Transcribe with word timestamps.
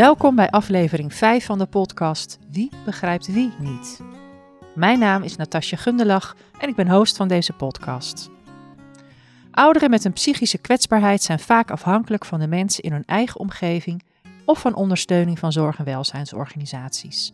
Welkom 0.00 0.34
bij 0.34 0.50
aflevering 0.50 1.14
5 1.14 1.44
van 1.44 1.58
de 1.58 1.66
podcast 1.66 2.38
Wie 2.50 2.70
begrijpt 2.84 3.26
wie 3.26 3.52
niet? 3.58 4.00
Mijn 4.74 4.98
naam 4.98 5.22
is 5.22 5.36
Natasja 5.36 5.76
Gundelach 5.76 6.36
en 6.60 6.68
ik 6.68 6.74
ben 6.74 6.88
host 6.88 7.16
van 7.16 7.28
deze 7.28 7.52
podcast. 7.52 8.30
Ouderen 9.50 9.90
met 9.90 10.04
een 10.04 10.12
psychische 10.12 10.58
kwetsbaarheid 10.58 11.22
zijn 11.22 11.38
vaak 11.38 11.70
afhankelijk 11.70 12.24
van 12.24 12.40
de 12.40 12.46
mensen 12.46 12.82
in 12.82 12.92
hun 12.92 13.04
eigen 13.04 13.40
omgeving 13.40 14.02
of 14.44 14.60
van 14.60 14.74
ondersteuning 14.74 15.38
van 15.38 15.52
zorg- 15.52 15.78
en 15.78 15.84
welzijnsorganisaties. 15.84 17.32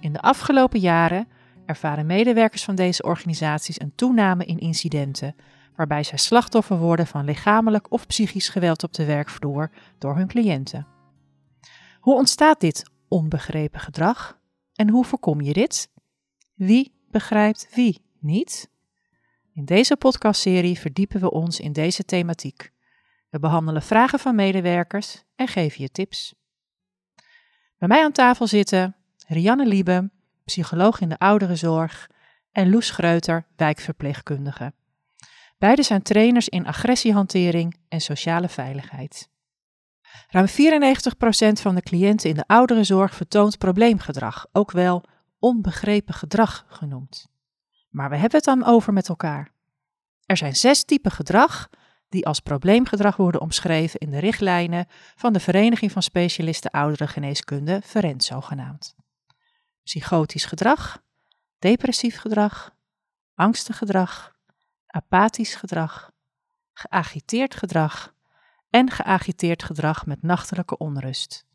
In 0.00 0.12
de 0.12 0.20
afgelopen 0.20 0.80
jaren 0.80 1.28
ervaren 1.66 2.06
medewerkers 2.06 2.64
van 2.64 2.74
deze 2.74 3.02
organisaties 3.02 3.80
een 3.80 3.92
toename 3.94 4.44
in 4.44 4.58
incidenten, 4.58 5.34
waarbij 5.76 6.02
zij 6.02 6.18
slachtoffer 6.18 6.78
worden 6.78 7.06
van 7.06 7.24
lichamelijk 7.24 7.92
of 7.92 8.06
psychisch 8.06 8.48
geweld 8.48 8.82
op 8.82 8.92
de 8.92 9.04
werkvloer 9.04 9.70
door 9.98 10.16
hun 10.16 10.28
cliënten. 10.28 10.93
Hoe 12.04 12.14
ontstaat 12.14 12.60
dit 12.60 12.90
onbegrepen 13.08 13.80
gedrag 13.80 14.38
en 14.74 14.88
hoe 14.88 15.04
voorkom 15.04 15.40
je 15.40 15.52
dit? 15.52 15.88
Wie 16.54 16.92
begrijpt 17.10 17.68
wie 17.74 18.04
niet? 18.20 18.70
In 19.52 19.64
deze 19.64 19.96
podcastserie 19.96 20.78
verdiepen 20.78 21.20
we 21.20 21.30
ons 21.30 21.60
in 21.60 21.72
deze 21.72 22.04
thematiek. 22.04 22.72
We 23.30 23.38
behandelen 23.38 23.82
vragen 23.82 24.18
van 24.18 24.34
medewerkers 24.34 25.22
en 25.36 25.48
geven 25.48 25.82
je 25.82 25.90
tips. 25.90 26.34
Bij 27.78 27.88
mij 27.88 28.04
aan 28.04 28.12
tafel 28.12 28.46
zitten 28.46 28.96
Rianne 29.26 29.66
Liebe, 29.66 30.10
psycholoog 30.44 31.00
in 31.00 31.08
de 31.08 31.18
ouderenzorg, 31.18 32.10
en 32.52 32.70
Loes 32.70 32.90
Greuter, 32.90 33.46
wijkverpleegkundige. 33.56 34.72
Beide 35.58 35.82
zijn 35.82 36.02
trainers 36.02 36.48
in 36.48 36.66
agressiehantering 36.66 37.76
en 37.88 38.00
sociale 38.00 38.48
veiligheid. 38.48 39.32
Ruim 40.28 40.46
94% 40.48 41.60
van 41.60 41.74
de 41.74 41.82
cliënten 41.82 42.28
in 42.28 42.36
de 42.36 42.46
ouderenzorg 42.46 43.14
vertoont 43.14 43.58
probleemgedrag, 43.58 44.46
ook 44.52 44.70
wel 44.70 45.04
onbegrepen 45.38 46.14
gedrag 46.14 46.64
genoemd. 46.68 47.26
Maar 47.90 48.10
we 48.10 48.16
hebben 48.16 48.36
het 48.36 48.44
dan 48.44 48.64
over 48.64 48.92
met 48.92 49.08
elkaar. 49.08 49.52
Er 50.26 50.36
zijn 50.36 50.56
zes 50.56 50.84
typen 50.84 51.10
gedrag 51.10 51.68
die 52.08 52.26
als 52.26 52.40
probleemgedrag 52.40 53.16
worden 53.16 53.40
omschreven 53.40 54.00
in 54.00 54.10
de 54.10 54.18
richtlijnen 54.18 54.86
van 55.14 55.32
de 55.32 55.40
Vereniging 55.40 55.92
van 55.92 56.02
Specialisten 56.02 56.70
Ouderengeneeskunde, 56.70 57.80
Verent 57.84 58.24
zogenaamd. 58.24 58.94
Psychotisch 59.82 60.44
gedrag, 60.44 61.02
depressief 61.58 62.18
gedrag, 62.18 62.74
angstig 63.34 63.78
gedrag, 63.78 64.32
apathisch 64.86 65.54
gedrag, 65.54 66.10
geagiteerd 66.72 67.54
gedrag 67.54 68.13
en 68.74 68.90
geagiteerd 68.90 69.62
gedrag 69.62 70.06
met 70.06 70.22
nachtelijke 70.22 70.78
onrust. 70.78 71.46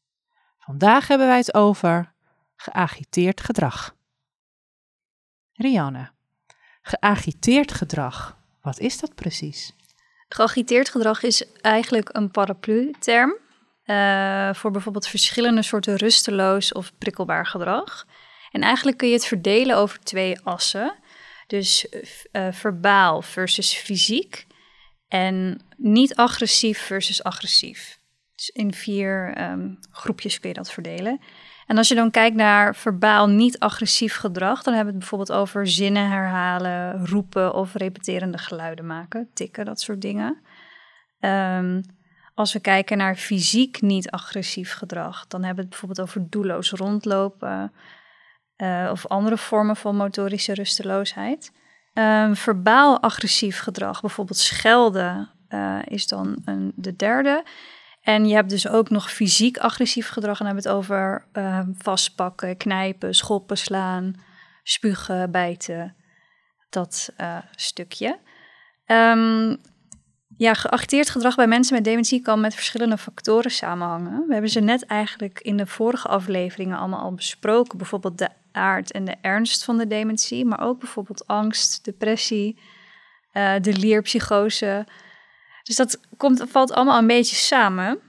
Vandaag 0.60 1.08
hebben 1.08 1.28
wij 1.28 1.38
het 1.38 1.54
over 1.54 2.14
geagiteerd 2.56 3.42
gedrag. 3.42 3.96
Rianne, 5.54 6.12
geagiteerd 6.82 7.72
gedrag, 7.72 8.38
wat 8.62 8.80
is 8.80 9.00
dat 9.00 9.16
precies? 9.16 9.74
Geagiteerd 10.28 10.90
gedrag 10.90 11.24
is 11.24 11.44
eigenlijk 11.62 12.10
een 12.12 12.32
paraplu-term 12.32 13.38
uh, 13.86 14.54
voor 14.54 14.72
bijvoorbeeld 14.72 15.08
verschillende 15.08 15.62
soorten 15.62 15.96
rusteloos 15.96 16.72
of 16.72 16.92
prikkelbaar 16.98 17.46
gedrag. 17.46 18.06
En 18.52 18.62
eigenlijk 18.62 18.98
kun 18.98 19.08
je 19.08 19.14
het 19.14 19.26
verdelen 19.26 19.78
over 19.78 20.00
twee 20.00 20.40
assen. 20.40 20.96
Dus 21.48 21.88
uh, 22.32 22.48
verbaal 22.52 23.22
versus 23.22 23.74
fysiek 23.74 24.48
en 25.10 25.62
niet 25.78 26.16
agressief 26.16 26.80
versus 26.80 27.24
agressief. 27.24 28.00
Dus 28.36 28.50
in 28.50 28.74
vier 28.74 29.42
um, 29.42 29.80
groepjes 29.92 30.40
kun 30.40 30.50
je 30.50 30.56
dat 30.56 30.72
verdelen. 30.72 31.20
En 31.66 31.78
als 31.78 31.88
je 31.88 31.96
dan 31.96 32.12
kijkt 32.12 32.36
naar 32.36 32.76
verbaal 32.76 33.28
niet-agressief 33.28 34.16
gedrag, 34.16 34.64
dan 34.64 34.74
hebben 34.74 34.94
we 34.94 35.00
het 35.00 35.10
bijvoorbeeld 35.10 35.40
over 35.40 35.68
zinnen 35.68 36.10
herhalen, 36.10 37.06
roepen 37.08 37.54
of 37.54 37.74
repeterende 37.74 38.38
geluiden 38.38 38.86
maken, 38.86 39.30
tikken, 39.34 39.66
dat 39.66 39.82
soort 39.82 40.02
dingen. 40.02 40.38
Um, 41.20 41.82
als 42.34 42.54
we 42.54 42.60
kijken 42.60 42.98
naar 42.98 43.16
fysiek 43.16 43.82
niet-agressief 43.82 44.74
gedrag, 44.74 45.28
dan 45.28 45.44
hebben 45.44 45.56
we 45.56 45.62
het 45.62 45.70
bijvoorbeeld 45.70 46.08
over 46.08 46.30
doelloos 46.30 46.72
rondlopen 46.72 47.72
uh, 48.58 48.90
of 48.92 49.08
andere 49.08 49.38
vormen 49.38 49.76
van 49.76 49.96
motorische 49.96 50.54
rusteloosheid. 50.54 51.52
Um, 52.00 52.36
verbaal 52.36 53.02
agressief 53.02 53.60
gedrag, 53.60 54.02
bijvoorbeeld 54.02 54.38
schelden, 54.38 55.30
uh, 55.50 55.80
is 55.84 56.08
dan 56.08 56.42
een, 56.46 56.72
de 56.76 56.96
derde. 56.96 57.44
En 58.02 58.28
je 58.28 58.34
hebt 58.34 58.50
dus 58.50 58.68
ook 58.68 58.90
nog 58.90 59.12
fysiek 59.12 59.58
agressief 59.58 60.10
gedrag. 60.10 60.40
En 60.40 60.46
dan 60.46 60.56
hebben 60.56 60.64
we 60.64 60.70
het 60.70 60.78
over 60.78 61.28
uh, 61.34 61.60
vastpakken, 61.78 62.58
knijpen, 62.58 63.16
schoppen, 63.16 63.58
slaan, 63.58 64.14
spugen, 64.64 65.32
bijten. 65.32 65.96
Dat 66.70 67.14
uh, 67.18 67.38
stukje. 67.56 68.20
Um, 68.86 69.58
ja, 70.38 70.54
geacteerd 70.54 71.10
gedrag 71.10 71.36
bij 71.36 71.48
mensen 71.48 71.76
met 71.76 71.84
dementie 71.84 72.22
kan 72.22 72.40
met 72.40 72.56
verschillende 72.56 72.98
factoren 72.98 73.52
samenhangen. 73.52 74.28
We 74.28 74.34
hebben 74.34 74.52
ze 74.52 74.60
net 74.60 74.86
eigenlijk 74.86 75.40
in 75.40 75.58
de 75.58 75.68
vorige 75.68 76.08
afleveringen 76.08 76.78
allemaal 76.78 77.02
al 77.02 77.14
besproken. 77.14 77.78
Bijvoorbeeld 77.78 78.18
de 78.18 78.30
aard 78.52 78.92
en 78.92 79.06
de 79.06 79.16
ernst 79.22 79.64
van 79.64 79.78
de 79.78 79.88
dementie, 79.88 80.46
maar 80.46 80.62
ook 80.62 80.80
bijvoorbeeld 80.80 81.28
angst, 81.28 81.84
depressie, 81.86 82.60
uh, 83.34 83.54
de 83.62 83.74
leerpsychose. 83.74 84.88
Dus 85.64 85.76
dat 85.76 86.00
komt, 86.18 86.44
valt 86.48 86.72
allemaal 86.72 86.98
een 86.98 87.08
beetje 87.08 87.36
samen. 87.36 88.00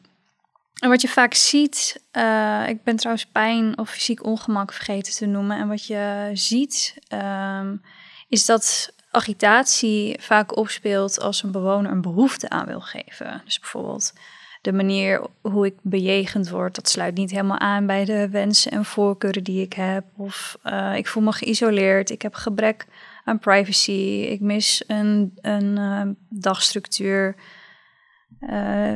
En 0.80 0.88
wat 0.88 1.00
je 1.00 1.08
vaak 1.08 1.34
ziet, 1.34 2.02
uh, 2.12 2.68
ik 2.68 2.82
ben 2.82 2.96
trouwens 2.96 3.26
pijn 3.26 3.78
of 3.78 3.90
fysiek 3.90 4.24
ongemak 4.24 4.72
vergeten 4.72 5.12
te 5.12 5.26
noemen. 5.26 5.58
En 5.58 5.68
wat 5.68 5.86
je 5.86 6.30
ziet, 6.34 6.94
um, 7.12 7.82
is 8.28 8.46
dat 8.46 8.92
agitatie 9.10 10.20
vaak 10.20 10.56
opspeelt 10.56 11.20
als 11.20 11.42
een 11.42 11.50
bewoner 11.50 11.90
een 11.90 12.00
behoefte 12.00 12.48
aan 12.48 12.66
wil 12.66 12.80
geven. 12.80 13.42
Dus 13.44 13.60
bijvoorbeeld 13.60 14.12
de 14.60 14.72
manier 14.72 15.26
hoe 15.40 15.66
ik 15.66 15.74
bejegend 15.82 16.48
word, 16.48 16.74
dat 16.74 16.88
sluit 16.88 17.14
niet 17.14 17.30
helemaal 17.30 17.58
aan 17.58 17.86
bij 17.86 18.04
de 18.04 18.28
wensen 18.28 18.72
en 18.72 18.84
voorkeuren 18.84 19.44
die 19.44 19.62
ik 19.62 19.72
heb. 19.72 20.04
Of 20.16 20.58
uh, 20.64 20.96
ik 20.96 21.06
voel 21.06 21.22
me 21.22 21.32
geïsoleerd, 21.32 22.10
ik 22.10 22.22
heb 22.22 22.34
gebrek 22.34 22.86
aan 23.24 23.38
privacy, 23.38 24.26
ik 24.30 24.40
mis 24.40 24.84
een, 24.86 25.32
een 25.40 25.78
uh, 25.78 26.02
dagstructuur. 26.28 27.34
Uh, 28.40 28.48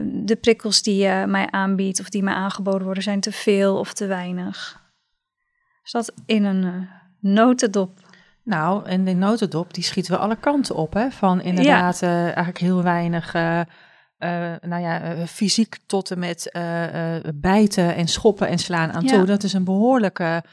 de 0.05 0.37
prikkels 0.41 0.83
die 0.83 0.97
je 0.97 1.25
mij 1.27 1.51
aanbiedt 1.51 2.01
of 2.01 2.09
die 2.09 2.23
mij 2.23 2.35
aangeboden 2.35 2.85
worden 2.85 3.03
zijn 3.03 3.21
te 3.21 3.33
veel 3.33 3.79
of 3.79 3.93
te 3.93 4.07
weinig. 4.07 4.83
Dus 5.83 5.93
dat 5.93 6.13
in 6.27 6.45
een 6.45 6.89
notendop. 7.21 7.99
Nou, 8.43 8.87
en 8.87 9.05
de 9.05 9.13
notendop, 9.13 9.75
die 9.75 9.85
schieten 9.85 10.13
we 10.13 10.19
alle 10.19 10.37
kanten 10.37 10.75
op, 10.75 10.93
hè? 10.93 11.11
Van 11.11 11.41
inderdaad 11.41 12.01
ja. 12.01 12.25
eigenlijk 12.25 12.59
heel 12.59 12.83
weinig... 12.83 13.35
Uh, 13.35 13.61
nou 14.61 14.83
ja, 14.83 15.27
fysiek 15.27 15.77
tot 15.87 16.11
en 16.11 16.19
met 16.19 16.51
bijten 17.35 17.95
en 17.95 18.09
schoppen 18.09 18.49
en 18.49 18.59
slaan 18.59 18.93
aan 18.93 19.07
toe. 19.07 19.19
Ja. 19.19 19.25
Dat 19.25 19.43
is 19.43 19.53
een 19.53 19.65
behoorlijke, 19.65 20.23
het 20.23 20.45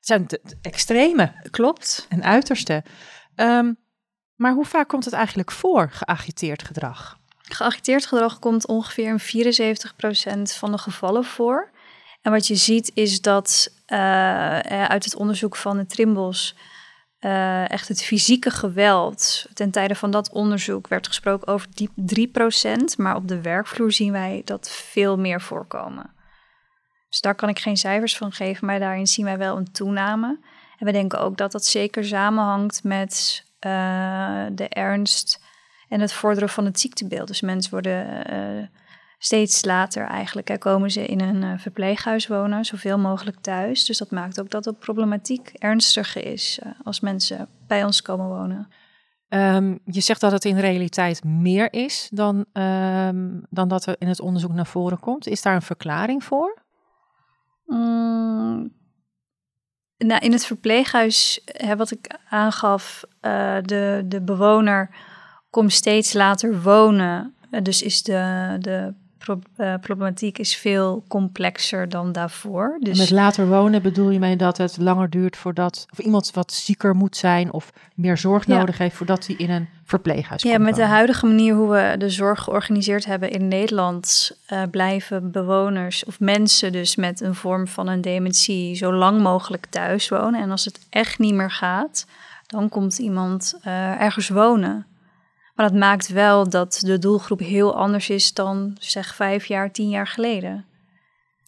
zijn 0.00 0.26
extreme. 0.62 1.32
Klopt. 1.50 2.06
En 2.08 2.24
uiterste. 2.24 2.84
Um, 3.36 3.78
maar 4.40 4.52
hoe 4.52 4.64
vaak 4.64 4.88
komt 4.88 5.04
het 5.04 5.14
eigenlijk 5.14 5.50
voor, 5.50 5.90
geagiteerd 5.90 6.62
gedrag? 6.62 7.18
Geagiteerd 7.42 8.06
gedrag 8.06 8.38
komt 8.38 8.66
ongeveer 8.66 9.18
in 9.28 9.54
74% 10.48 10.56
van 10.56 10.70
de 10.70 10.78
gevallen 10.78 11.24
voor. 11.24 11.70
En 12.22 12.32
wat 12.32 12.46
je 12.46 12.56
ziet 12.56 12.90
is 12.94 13.20
dat 13.20 13.68
uh, 13.86 14.58
uit 14.58 15.04
het 15.04 15.16
onderzoek 15.16 15.56
van 15.56 15.76
de 15.76 15.86
Trimbos 15.86 16.56
uh, 17.20 17.70
echt 17.70 17.88
het 17.88 18.02
fysieke 18.02 18.50
geweld. 18.50 19.46
Ten 19.54 19.70
tijde 19.70 19.94
van 19.94 20.10
dat 20.10 20.30
onderzoek 20.30 20.88
werd 20.88 21.06
gesproken 21.06 21.46
over 21.46 21.66
die 21.74 21.90
3%, 22.28 22.96
maar 22.96 23.16
op 23.16 23.28
de 23.28 23.40
werkvloer 23.40 23.92
zien 23.92 24.12
wij 24.12 24.42
dat 24.44 24.70
veel 24.70 25.18
meer 25.18 25.40
voorkomen. 25.40 26.14
Dus 27.08 27.20
daar 27.20 27.34
kan 27.34 27.48
ik 27.48 27.58
geen 27.58 27.76
cijfers 27.76 28.16
van 28.16 28.32
geven, 28.32 28.66
maar 28.66 28.78
daarin 28.78 29.06
zien 29.06 29.24
wij 29.24 29.38
wel 29.38 29.56
een 29.56 29.72
toename. 29.72 30.38
En 30.78 30.86
we 30.86 30.92
denken 30.92 31.20
ook 31.20 31.36
dat 31.36 31.52
dat 31.52 31.64
zeker 31.64 32.04
samenhangt 32.04 32.84
met 32.84 33.44
uh, 33.66 34.46
de 34.52 34.68
ernst 34.68 35.42
en 35.88 36.00
het 36.00 36.12
vorderen 36.12 36.48
van 36.48 36.64
het 36.64 36.80
ziektebeeld. 36.80 37.28
Dus 37.28 37.40
mensen 37.40 37.70
worden 37.70 38.32
uh, 38.32 38.66
steeds 39.22 39.64
later 39.64 40.06
eigenlijk 40.06 40.48
hè, 40.48 40.58
komen 40.58 40.90
ze 40.90 41.06
in 41.06 41.20
een 41.20 41.42
uh, 41.42 41.52
verpleeghuis 41.58 42.26
wonen, 42.26 42.64
zoveel 42.64 42.98
mogelijk 42.98 43.40
thuis. 43.40 43.84
Dus 43.84 43.98
dat 43.98 44.10
maakt 44.10 44.40
ook 44.40 44.50
dat 44.50 44.64
de 44.64 44.72
problematiek 44.72 45.48
ernstiger 45.48 46.26
is 46.26 46.60
uh, 46.62 46.72
als 46.84 47.00
mensen 47.00 47.48
bij 47.66 47.84
ons 47.84 48.02
komen 48.02 48.28
wonen. 48.28 48.68
Um, 49.28 49.78
je 49.84 50.00
zegt 50.00 50.20
dat 50.20 50.32
het 50.32 50.44
in 50.44 50.58
realiteit 50.58 51.24
meer 51.24 51.72
is 51.72 52.08
dan, 52.12 52.44
um, 52.52 53.46
dan 53.50 53.68
dat 53.68 53.86
er 53.86 53.96
in 53.98 54.08
het 54.08 54.20
onderzoek 54.20 54.52
naar 54.52 54.66
voren 54.66 55.00
komt. 55.00 55.26
Is 55.26 55.42
daar 55.42 55.54
een 55.54 55.62
verklaring 55.62 56.24
voor? 56.24 56.62
Mm, 57.66 58.72
nou, 59.96 60.20
in 60.20 60.32
het 60.32 60.46
verpleeghuis, 60.46 61.40
hè, 61.44 61.76
wat 61.76 61.90
ik 61.90 62.18
aangaf, 62.28 63.04
uh, 63.20 63.56
de, 63.62 64.04
de 64.06 64.22
bewoner 64.22 64.94
komt 65.50 65.72
steeds 65.72 66.12
later 66.12 66.62
wonen. 66.62 67.34
Dus 67.62 67.82
is 67.82 68.02
de, 68.02 68.56
de 68.60 68.94
problematiek 69.80 70.38
is 70.38 70.56
veel 70.56 71.04
complexer 71.08 71.88
dan 71.88 72.12
daarvoor. 72.12 72.76
Dus... 72.80 72.98
met 72.98 73.10
later 73.10 73.48
wonen 73.48 73.82
bedoel 73.82 74.10
je 74.10 74.18
mee 74.18 74.36
dat 74.36 74.56
het 74.56 74.76
langer 74.78 75.10
duurt 75.10 75.36
voordat 75.36 75.86
of 75.92 75.98
iemand 75.98 76.30
wat 76.30 76.52
zieker 76.52 76.94
moet 76.94 77.16
zijn 77.16 77.52
of 77.52 77.72
meer 77.94 78.16
zorg 78.16 78.46
nodig 78.46 78.78
heeft 78.78 78.96
voordat 78.96 79.26
hij 79.26 79.36
in 79.36 79.50
een 79.50 79.68
verpleeghuis 79.84 80.42
komt? 80.42 80.54
Ja, 80.54 80.60
met 80.60 80.74
de 80.74 80.84
huidige 80.84 81.26
manier 81.26 81.54
hoe 81.54 81.70
we 81.70 81.94
de 81.98 82.10
zorg 82.10 82.40
georganiseerd 82.42 83.04
hebben 83.04 83.30
in 83.30 83.48
Nederland 83.48 84.30
uh, 84.52 84.62
blijven 84.70 85.30
bewoners 85.30 86.04
of 86.04 86.20
mensen 86.20 86.72
dus 86.72 86.96
met 86.96 87.20
een 87.20 87.34
vorm 87.34 87.68
van 87.68 87.88
een 87.88 88.00
dementie 88.00 88.74
zo 88.74 88.92
lang 88.92 89.20
mogelijk 89.20 89.66
thuis 89.66 90.08
wonen. 90.08 90.40
En 90.40 90.50
als 90.50 90.64
het 90.64 90.86
echt 90.90 91.18
niet 91.18 91.34
meer 91.34 91.50
gaat, 91.50 92.06
dan 92.46 92.68
komt 92.68 92.98
iemand 92.98 93.58
uh, 93.66 94.00
ergens 94.00 94.28
wonen. 94.28 94.86
Maar 95.60 95.70
dat 95.70 95.78
maakt 95.78 96.08
wel 96.08 96.48
dat 96.48 96.80
de 96.84 96.98
doelgroep 96.98 97.38
heel 97.38 97.76
anders 97.76 98.10
is 98.10 98.32
dan 98.32 98.76
zeg 98.78 99.14
vijf 99.14 99.46
jaar, 99.46 99.72
tien 99.72 99.88
jaar 99.88 100.06
geleden. 100.06 100.64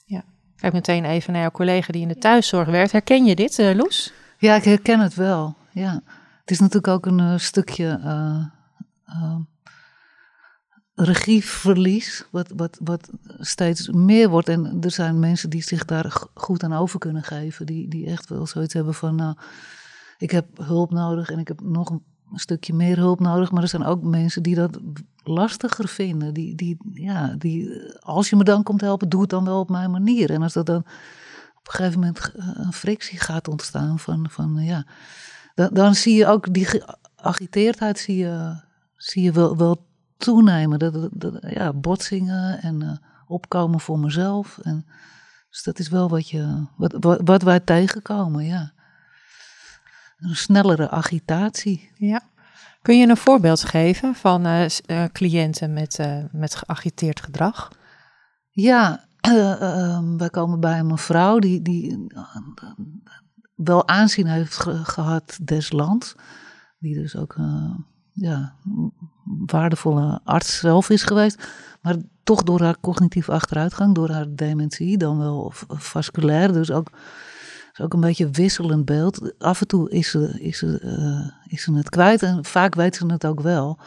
Ja, 0.05 0.25
kijk 0.57 0.73
meteen 0.73 1.05
even 1.05 1.33
naar 1.33 1.41
jouw 1.41 1.51
collega 1.51 1.93
die 1.93 2.03
in 2.03 2.09
de 2.09 2.19
thuiszorg 2.19 2.69
werkt. 2.69 2.93
Herken 2.93 3.25
je 3.25 3.35
dit, 3.35 3.59
uh, 3.59 3.75
Loes? 3.75 4.13
Ja, 4.39 4.55
ik 4.55 4.65
herken 4.65 5.01
het 5.01 5.15
wel. 5.15 5.57
Ja. 5.71 6.03
Het 6.41 6.51
is 6.51 6.59
natuurlijk 6.59 6.89
ook 6.89 7.07
een 7.07 7.19
uh, 7.19 7.39
stukje 7.39 8.01
uh, 8.05 9.37
regieverlies, 10.95 12.27
wat, 12.31 12.53
wat, 12.57 12.79
wat 12.85 13.11
steeds 13.39 13.89
meer 13.89 14.29
wordt. 14.29 14.49
En 14.49 14.77
er 14.81 14.91
zijn 14.91 15.19
mensen 15.19 15.51
die 15.51 15.63
zich 15.63 15.85
daar 15.85 16.29
goed 16.35 16.63
aan 16.63 16.73
over 16.73 16.99
kunnen 16.99 17.23
geven, 17.23 17.67
die, 17.67 17.89
die 17.89 18.07
echt 18.07 18.29
wel 18.29 18.47
zoiets 18.47 18.75
hebben 18.75 18.95
van, 18.95 19.15
nou, 19.15 19.37
ik 20.19 20.31
heb 20.31 20.47
hulp 20.59 20.91
nodig 20.91 21.31
en 21.31 21.39
ik 21.39 21.49
heb 21.49 21.61
nog 21.61 21.91
een 21.91 22.11
een 22.33 22.39
stukje 22.39 22.75
meer 22.75 22.97
hulp 22.97 23.21
nodig. 23.21 23.51
Maar 23.51 23.63
er 23.63 23.69
zijn 23.69 23.85
ook 23.85 24.03
mensen 24.03 24.43
die 24.43 24.55
dat 24.55 24.81
lastiger 25.25 25.89
vinden. 25.89 26.35
Die, 26.35 26.55
die, 26.55 26.77
ja, 26.93 27.35
die, 27.39 27.71
als 28.01 28.31
je 28.31 28.37
me 28.37 28.45
dan 28.45 28.63
komt 28.63 28.81
helpen, 28.81 29.09
doe 29.09 29.21
het 29.21 29.31
dan 29.31 29.45
wel 29.45 29.61
op 29.61 29.71
mijn 29.71 29.91
manier. 29.91 30.31
En 30.31 30.43
als 30.43 30.53
dat 30.53 30.67
dan 30.67 30.85
op 31.59 31.69
een 31.69 31.75
gegeven 31.75 32.01
moment 32.01 32.33
een 32.35 32.73
frictie 32.73 33.21
gaat 33.21 33.49
ontstaan 33.49 33.99
van, 33.99 34.27
van 34.31 34.57
ja, 34.57 34.87
dan, 35.55 35.69
dan 35.73 35.95
zie 35.95 36.15
je 36.15 36.27
ook 36.27 36.55
die 36.55 36.67
geagiteerdheid 36.67 37.99
zie 37.99 38.17
je, 38.17 38.63
zie 38.97 39.23
je 39.23 39.33
wel, 39.33 39.57
wel 39.57 39.87
toenemen. 40.17 40.79
Dat, 40.79 41.09
ja, 41.41 41.73
botsingen 41.73 42.63
en 42.63 42.83
uh, 42.83 42.93
opkomen 43.27 43.81
voor 43.81 43.99
mezelf. 43.99 44.59
En, 44.63 44.87
dus 45.51 45.63
dat 45.63 45.79
is 45.79 45.89
wel 45.89 46.09
wat, 46.09 46.29
je, 46.29 46.67
wat, 46.77 46.97
wat, 47.01 47.21
wat 47.25 47.43
wij 47.43 47.61
tegenkomen, 47.61 48.45
ja 48.45 48.73
een 50.23 50.37
snellere 50.37 50.91
agitatie. 50.91 51.91
Ja. 51.95 52.23
Kun 52.83 52.99
je 52.99 53.09
een 53.09 53.17
voorbeeld 53.17 53.65
geven 53.65 54.15
van 54.15 54.47
uh, 54.47 55.05
cliënten 55.13 55.73
met, 55.73 55.99
uh, 55.99 56.25
met 56.33 56.55
geagiteerd 56.55 57.21
gedrag? 57.21 57.71
Ja, 58.51 59.05
ehm, 59.21 60.17
wij 60.17 60.31
komen 60.31 60.61
bij 60.61 60.79
een 60.79 60.87
mevrouw 60.87 61.39
die, 61.39 61.63
die 61.63 62.07
wel 63.55 63.89
aanzien 63.89 64.27
heeft 64.27 64.55
gehad 64.83 65.39
des 65.43 65.73
lands. 65.73 66.15
Die 66.79 66.95
dus 66.95 67.17
ook 67.17 67.37
ja, 68.13 68.55
waardevolle 69.47 70.21
arts 70.25 70.59
zelf 70.59 70.91
is 70.91 71.03
geweest. 71.03 71.49
Maar 71.83 71.97
toch 72.23 72.43
door 72.43 72.63
haar 72.63 72.81
cognitieve 72.81 73.33
achteruitgang, 73.33 73.95
door 73.95 74.11
haar 74.11 74.35
dementie, 74.35 74.99
dan 74.99 75.19
wel 75.19 75.53
vasculair. 75.69 76.53
Dus 76.53 76.71
ook 76.71 76.91
is 77.73 77.81
ook 77.81 77.93
een 77.93 78.01
beetje 78.01 78.25
een 78.25 78.33
wisselend 78.33 78.85
beeld. 78.85 79.33
Af 79.39 79.61
en 79.61 79.67
toe 79.67 79.91
is 79.91 80.11
ze, 80.11 80.41
is, 80.41 80.59
ze, 80.59 80.81
uh, 80.83 81.53
is 81.53 81.63
ze 81.63 81.75
het 81.75 81.89
kwijt 81.89 82.23
en 82.23 82.45
vaak 82.45 82.75
weet 82.75 82.97
ze 82.97 83.07
het 83.07 83.27
ook 83.27 83.41
wel. 83.41 83.79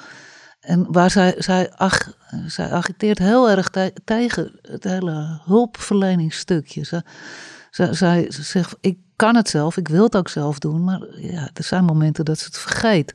En 0.59 0.91
waar 0.91 1.11
zij, 1.11 1.35
zij, 1.37 1.71
ach, 1.71 2.17
zij 2.45 2.71
agiteert 2.71 3.17
heel 3.17 3.49
erg 3.49 3.69
tegen 4.03 4.59
het 4.61 4.83
hele 4.83 5.41
hulpverleningsstukje. 5.43 6.83
Ze, 6.83 7.03
ze, 7.69 7.93
zij 7.93 8.25
zegt, 8.29 8.75
ik 8.81 8.97
kan 9.15 9.35
het 9.35 9.49
zelf, 9.49 9.77
ik 9.77 9.87
wil 9.87 10.03
het 10.03 10.15
ook 10.15 10.29
zelf 10.29 10.59
doen, 10.59 10.83
maar 10.83 11.19
ja, 11.19 11.49
er 11.53 11.63
zijn 11.63 11.85
momenten 11.85 12.25
dat 12.25 12.39
ze 12.39 12.45
het 12.45 12.57
vergeet. 12.57 13.13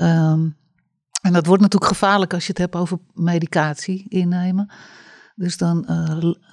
Um, 0.00 0.56
en 1.22 1.32
dat 1.32 1.46
wordt 1.46 1.62
natuurlijk 1.62 1.92
gevaarlijk 1.92 2.34
als 2.34 2.42
je 2.42 2.50
het 2.50 2.58
hebt 2.58 2.74
over 2.74 2.98
medicatie 3.14 4.06
innemen. 4.08 4.70
Dus 5.34 5.56
dan 5.56 5.86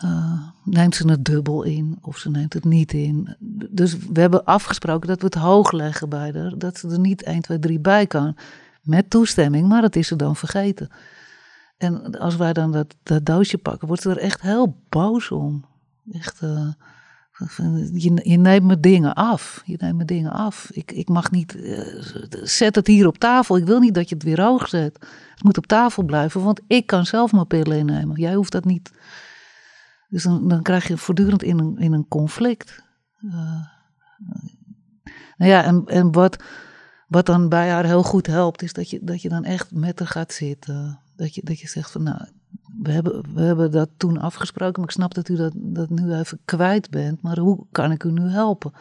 uh, 0.03 0.49
neemt 0.63 0.95
ze 0.95 1.09
het 1.09 1.25
dubbel 1.25 1.63
in 1.63 1.97
of 2.01 2.17
ze 2.17 2.29
neemt 2.29 2.53
het 2.53 2.65
niet 2.65 2.93
in. 2.93 3.35
Dus 3.69 3.97
we 3.97 4.19
hebben 4.19 4.45
afgesproken 4.45 5.07
dat 5.07 5.19
we 5.19 5.25
het 5.25 5.35
hoog 5.35 5.71
leggen 5.71 6.09
bij 6.09 6.31
haar. 6.33 6.57
Dat 6.57 6.77
ze 6.77 6.87
er 6.87 6.99
niet 6.99 7.23
1, 7.23 7.41
2, 7.41 7.59
3 7.59 7.79
bij 7.79 8.07
kan. 8.07 8.35
Met 8.81 9.09
toestemming, 9.09 9.67
maar 9.67 9.81
dat 9.81 9.95
is 9.95 10.07
ze 10.07 10.15
dan 10.15 10.35
vergeten. 10.35 10.89
En 11.77 12.19
als 12.19 12.35
wij 12.35 12.53
dan 12.53 12.71
dat, 12.71 12.95
dat 13.03 13.25
doosje 13.25 13.57
pakken, 13.57 13.87
wordt 13.87 14.01
ze 14.01 14.09
er 14.09 14.17
echt 14.17 14.41
heel 14.41 14.81
boos 14.89 15.31
om. 15.31 15.65
Echt, 16.11 16.41
uh, 16.41 16.67
je, 17.93 18.19
je, 18.23 18.37
neemt 18.37 18.65
me 18.65 18.79
dingen 18.79 19.13
af. 19.13 19.61
Je 19.65 19.75
neemt 19.79 19.97
me 19.97 20.05
dingen 20.05 20.31
af. 20.31 20.69
Ik, 20.71 20.91
ik 20.91 21.09
mag 21.09 21.31
niet. 21.31 21.55
Uh, 21.55 22.01
zet 22.43 22.75
het 22.75 22.87
hier 22.87 23.07
op 23.07 23.17
tafel. 23.17 23.57
Ik 23.57 23.65
wil 23.65 23.79
niet 23.79 23.93
dat 23.93 24.09
je 24.09 24.15
het 24.15 24.23
weer 24.23 24.41
hoog 24.41 24.67
zet. 24.67 24.97
Het 25.33 25.43
moet 25.43 25.57
op 25.57 25.65
tafel 25.65 26.03
blijven, 26.03 26.43
want 26.43 26.61
ik 26.67 26.85
kan 26.85 27.05
zelf 27.05 27.31
mijn 27.31 27.47
pillen 27.47 27.77
innemen. 27.77 28.19
Jij 28.19 28.33
hoeft 28.33 28.51
dat 28.51 28.65
niet. 28.65 28.91
Dus 30.09 30.23
dan, 30.23 30.47
dan 30.47 30.61
krijg 30.61 30.87
je 30.87 30.97
voortdurend 30.97 31.43
in 31.43 31.59
een, 31.59 31.77
in 31.77 31.93
een 31.93 32.07
conflict. 32.07 32.83
Uh, 33.21 33.65
nou 35.37 35.51
ja, 35.51 35.63
en, 35.63 35.83
en 35.85 36.11
wat, 36.11 36.43
wat 37.07 37.25
dan 37.25 37.49
bij 37.49 37.69
haar 37.69 37.85
heel 37.85 38.03
goed 38.03 38.27
helpt, 38.27 38.61
is 38.61 38.73
dat 38.73 38.89
je, 38.89 38.99
dat 39.03 39.21
je 39.21 39.29
dan 39.29 39.43
echt 39.43 39.71
met 39.71 39.99
haar 39.99 40.07
gaat 40.07 40.33
zitten. 40.33 40.99
Dat 41.15 41.35
je, 41.35 41.41
dat 41.43 41.59
je 41.59 41.67
zegt 41.67 41.91
van 41.91 42.03
nou 42.03 42.25
we 42.83 42.91
hebben, 42.91 43.23
we 43.33 43.41
hebben 43.41 43.71
dat 43.71 43.89
toen 43.97 44.17
afgesproken, 44.17 44.79
maar 44.79 44.89
ik 44.89 44.95
snap 44.95 45.13
dat 45.13 45.29
u 45.29 45.35
dat, 45.35 45.51
dat 45.55 45.89
nu 45.89 46.13
even 46.13 46.39
kwijt 46.45 46.89
bent. 46.89 47.21
Maar 47.21 47.37
hoe 47.37 47.65
kan 47.71 47.91
ik 47.91 48.03
u 48.03 48.11
nu 48.11 48.29
helpen? 48.29 48.71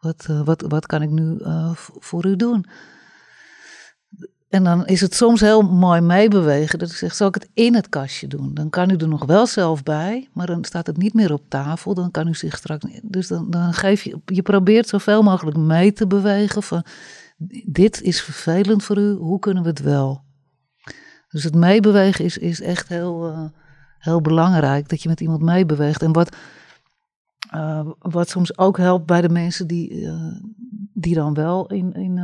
Wat, 0.00 0.26
uh, 0.30 0.44
wat, 0.44 0.64
wat 0.68 0.86
kan 0.86 1.02
ik 1.02 1.10
nu 1.10 1.38
uh, 1.38 1.70
voor 1.74 2.26
u 2.26 2.36
doen? 2.36 2.66
En 4.48 4.64
dan 4.64 4.86
is 4.86 5.00
het 5.00 5.14
soms 5.14 5.40
heel 5.40 5.62
mooi 5.62 6.00
meebewegen. 6.00 6.78
Dat 6.78 6.90
ik 6.90 6.96
zeg, 6.96 7.14
zal 7.14 7.28
ik 7.28 7.34
het 7.34 7.48
in 7.54 7.74
het 7.74 7.88
kastje 7.88 8.26
doen? 8.26 8.54
Dan 8.54 8.70
kan 8.70 8.90
u 8.90 8.96
er 8.96 9.08
nog 9.08 9.24
wel 9.24 9.46
zelf 9.46 9.82
bij, 9.82 10.28
maar 10.32 10.46
dan 10.46 10.64
staat 10.64 10.86
het 10.86 10.96
niet 10.96 11.14
meer 11.14 11.32
op 11.32 11.42
tafel. 11.48 11.94
Dan 11.94 12.10
kan 12.10 12.28
u 12.28 12.34
zich 12.34 12.56
straks. 12.56 12.84
Dus 13.02 13.28
dan, 13.28 13.50
dan 13.50 13.72
geef 13.72 14.02
je. 14.02 14.20
Je 14.24 14.42
probeert 14.42 14.88
zoveel 14.88 15.22
mogelijk 15.22 15.56
mee 15.56 15.92
te 15.92 16.06
bewegen. 16.06 16.62
Van 16.62 16.84
dit 17.66 18.02
is 18.02 18.22
vervelend 18.22 18.84
voor 18.84 18.98
u, 18.98 19.12
hoe 19.12 19.38
kunnen 19.38 19.62
we 19.62 19.68
het 19.68 19.80
wel? 19.80 20.23
Dus 21.34 21.44
het 21.44 21.54
meebewegen 21.54 22.24
is, 22.24 22.38
is 22.38 22.60
echt 22.60 22.88
heel, 22.88 23.28
uh, 23.30 23.44
heel 23.98 24.20
belangrijk. 24.20 24.88
Dat 24.88 25.02
je 25.02 25.08
met 25.08 25.20
iemand 25.20 25.42
meebeweegt. 25.42 26.02
En 26.02 26.12
wat, 26.12 26.36
uh, 27.54 27.86
wat 27.98 28.28
soms 28.28 28.58
ook 28.58 28.78
helpt 28.78 29.06
bij 29.06 29.20
de 29.20 29.28
mensen 29.28 29.66
die, 29.66 29.90
uh, 29.90 30.36
die 30.92 31.14
dan 31.14 31.34
wel 31.34 31.66
in, 31.66 31.92
in, 31.92 32.18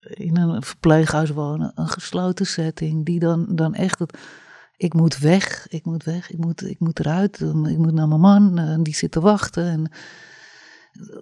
in 0.00 0.36
een 0.36 0.62
verpleeghuis 0.62 1.30
wonen. 1.30 1.72
Een 1.74 1.88
gesloten 1.88 2.46
setting. 2.46 3.04
Die 3.04 3.18
dan, 3.18 3.46
dan 3.48 3.74
echt 3.74 3.98
het. 3.98 4.18
Ik 4.76 4.94
moet 4.94 5.18
weg, 5.18 5.66
ik 5.68 5.84
moet 5.84 6.04
weg, 6.04 6.30
ik 6.30 6.38
moet, 6.38 6.70
ik 6.70 6.78
moet 6.78 6.98
eruit. 6.98 7.40
Ik 7.40 7.78
moet 7.78 7.92
naar 7.92 8.08
mijn 8.08 8.20
man, 8.20 8.82
die 8.82 8.94
zit 8.94 9.10
te 9.10 9.20
wachten. 9.20 9.64
En, 9.64 9.90